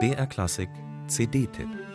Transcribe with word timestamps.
BR 0.00 0.26
Klassik 0.26 0.70
CD-Tipp 1.08 1.93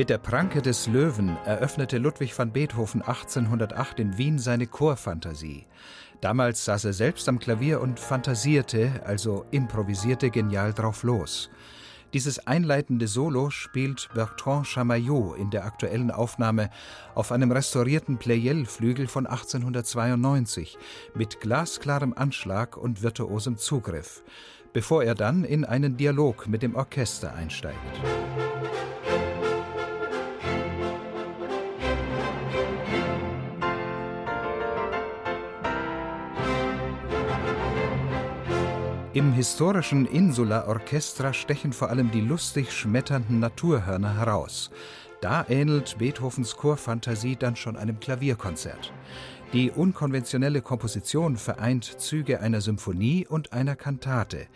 Mit 0.00 0.08
der 0.08 0.16
Pranke 0.16 0.62
des 0.62 0.86
Löwen 0.86 1.36
eröffnete 1.44 1.98
Ludwig 1.98 2.38
van 2.38 2.52
Beethoven 2.52 3.02
1808 3.02 4.00
in 4.00 4.16
Wien 4.16 4.38
seine 4.38 4.66
Chorfantasie. 4.66 5.66
Damals 6.22 6.64
saß 6.64 6.86
er 6.86 6.94
selbst 6.94 7.28
am 7.28 7.38
Klavier 7.38 7.82
und 7.82 8.00
fantasierte, 8.00 9.02
also 9.04 9.44
improvisierte 9.50 10.30
genial 10.30 10.72
drauf 10.72 11.02
los. 11.02 11.50
Dieses 12.14 12.46
einleitende 12.46 13.08
Solo 13.08 13.50
spielt 13.50 14.08
Bertrand 14.14 14.66
Chamaillot 14.68 15.36
in 15.36 15.50
der 15.50 15.66
aktuellen 15.66 16.10
Aufnahme 16.10 16.70
auf 17.14 17.30
einem 17.30 17.52
restaurierten 17.52 18.16
Pleyel-Flügel 18.16 19.06
von 19.06 19.26
1892 19.26 20.78
mit 21.14 21.40
glasklarem 21.40 22.14
Anschlag 22.14 22.78
und 22.78 23.02
virtuosem 23.02 23.58
Zugriff, 23.58 24.22
bevor 24.72 25.04
er 25.04 25.14
dann 25.14 25.44
in 25.44 25.66
einen 25.66 25.98
Dialog 25.98 26.48
mit 26.48 26.62
dem 26.62 26.74
Orchester 26.74 27.34
einsteigt. 27.34 27.76
Im 39.12 39.32
historischen 39.32 40.06
Insula 40.06 40.68
Orchestra 40.68 41.32
stechen 41.32 41.72
vor 41.72 41.90
allem 41.90 42.12
die 42.12 42.20
lustig 42.20 42.70
schmetternden 42.70 43.40
Naturhörner 43.40 44.16
heraus. 44.16 44.70
Da 45.20 45.44
ähnelt 45.48 45.98
Beethovens 45.98 46.56
Chorfantasie 46.56 47.34
dann 47.34 47.56
schon 47.56 47.76
einem 47.76 47.98
Klavierkonzert. 47.98 48.92
Die 49.52 49.72
unkonventionelle 49.72 50.62
Komposition 50.62 51.36
vereint 51.36 52.00
Züge 52.00 52.38
einer 52.38 52.60
Symphonie 52.60 53.26
und 53.26 53.52
einer 53.52 53.74
Kantate. 53.74 54.46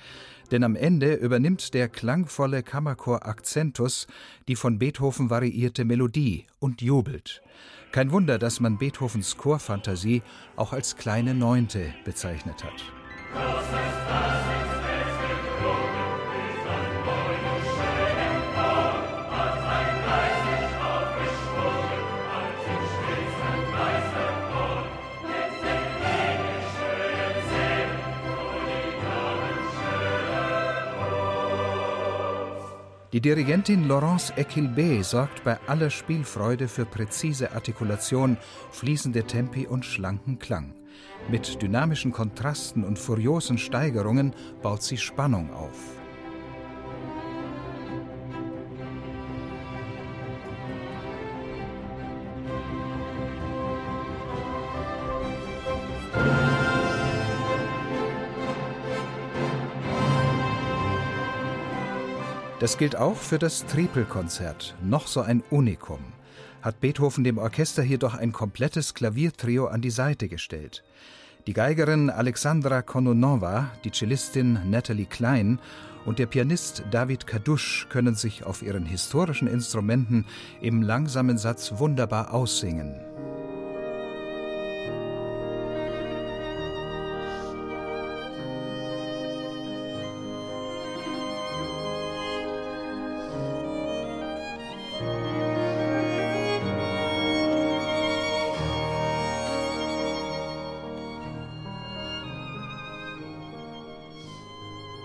Denn 0.52 0.62
am 0.62 0.76
Ende 0.76 1.14
übernimmt 1.14 1.74
der 1.74 1.88
klangvolle 1.88 2.62
Kammerchor 2.62 3.26
Accentus 3.26 4.06
die 4.46 4.54
von 4.54 4.78
Beethoven 4.78 5.30
variierte 5.30 5.84
Melodie 5.84 6.46
und 6.60 6.80
jubelt. 6.80 7.42
Kein 7.90 8.12
Wunder, 8.12 8.38
dass 8.38 8.60
man 8.60 8.78
Beethovens 8.78 9.36
Chorfantasie 9.36 10.22
auch 10.54 10.72
als 10.72 10.94
kleine 10.94 11.34
Neunte 11.34 11.92
bezeichnet 12.04 12.62
hat. 12.62 14.03
Die 33.14 33.20
Dirigentin 33.20 33.86
Laurence 33.86 34.32
Equilbé 34.36 35.04
sorgt 35.04 35.44
bei 35.44 35.56
aller 35.68 35.88
Spielfreude 35.90 36.66
für 36.66 36.84
präzise 36.84 37.52
Artikulation, 37.52 38.36
fließende 38.72 39.22
Tempi 39.22 39.68
und 39.68 39.84
schlanken 39.84 40.40
Klang. 40.40 40.74
Mit 41.30 41.62
dynamischen 41.62 42.10
Kontrasten 42.10 42.82
und 42.82 42.98
furiosen 42.98 43.56
Steigerungen 43.56 44.34
baut 44.62 44.82
sie 44.82 44.96
Spannung 44.96 45.54
auf. 45.54 45.78
Das 62.60 62.78
gilt 62.78 62.94
auch 62.94 63.16
für 63.16 63.38
das 63.38 63.66
Tripelkonzert, 63.66 64.76
noch 64.80 65.08
so 65.08 65.20
ein 65.20 65.42
Unikum. 65.50 65.98
Hat 66.62 66.80
Beethoven 66.80 67.24
dem 67.24 67.36
Orchester 67.36 67.82
jedoch 67.82 68.14
ein 68.14 68.32
komplettes 68.32 68.94
Klaviertrio 68.94 69.66
an 69.66 69.82
die 69.82 69.90
Seite 69.90 70.28
gestellt. 70.28 70.84
Die 71.46 71.52
Geigerin 71.52 72.10
Alexandra 72.10 72.80
Kononova, 72.80 73.70
die 73.82 73.90
Cellistin 73.90 74.70
Natalie 74.70 75.04
Klein 75.04 75.58
und 76.06 76.18
der 76.18 76.26
Pianist 76.26 76.84
David 76.90 77.26
Kadusch 77.26 77.88
können 77.90 78.14
sich 78.14 78.44
auf 78.44 78.62
ihren 78.62 78.86
historischen 78.86 79.48
Instrumenten 79.48 80.24
im 80.62 80.80
langsamen 80.80 81.38
Satz 81.38 81.74
wunderbar 81.76 82.32
aussingen. 82.32 83.03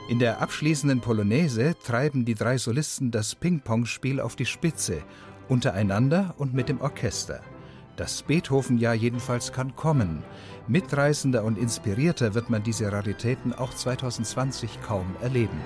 In 0.10 0.18
der 0.18 0.42
abschließenden 0.42 1.02
Polonaise 1.02 1.76
treiben 1.84 2.26
die 2.26 2.34
drei 2.34 2.58
Solisten 2.58 3.12
das 3.12 3.36
Ping-Pong-Spiel 3.36 4.20
auf 4.20 4.36
die 4.36 4.48
Spitze, 4.48 5.04
untereinander 5.48 6.34
und 6.40 6.52
mit 6.52 6.68
dem 6.68 6.82
Orchester. 6.82 7.42
Das 7.96 8.24
Beethoven-Jahr 8.24 8.96
jedenfalls 8.96 9.54
kann 9.54 9.76
kommen. 9.76 10.24
Mitreißender 10.68 11.44
und 11.44 11.60
inspirierter 11.60 12.34
wird 12.34 12.50
man 12.50 12.64
diese 12.64 12.92
Raritäten 12.92 13.54
auch 13.54 13.72
2020 13.72 14.82
kaum 14.82 15.16
erleben. 15.22 15.60